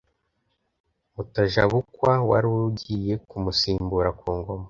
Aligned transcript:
Mutajabukwa 1.13 2.11
wari 2.29 2.47
ugiye 2.67 3.13
kumusimbura 3.27 4.09
ku 4.19 4.27
Ngoma, 4.37 4.59